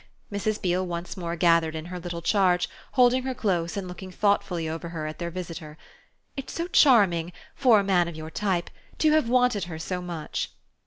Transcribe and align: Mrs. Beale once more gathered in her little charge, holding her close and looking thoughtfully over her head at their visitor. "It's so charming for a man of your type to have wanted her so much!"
Mrs. 0.31 0.59
Beale 0.59 0.87
once 0.87 1.15
more 1.15 1.35
gathered 1.35 1.75
in 1.75 1.85
her 1.85 1.99
little 1.99 2.23
charge, 2.23 2.67
holding 2.93 3.21
her 3.21 3.35
close 3.35 3.77
and 3.77 3.87
looking 3.87 4.09
thoughtfully 4.09 4.67
over 4.67 4.89
her 4.89 5.05
head 5.05 5.09
at 5.13 5.19
their 5.19 5.29
visitor. 5.29 5.77
"It's 6.35 6.53
so 6.53 6.65
charming 6.67 7.31
for 7.53 7.79
a 7.79 7.83
man 7.83 8.07
of 8.07 8.15
your 8.15 8.31
type 8.31 8.71
to 8.97 9.11
have 9.11 9.29
wanted 9.29 9.65
her 9.65 9.77
so 9.77 10.01
much!" 10.01 10.49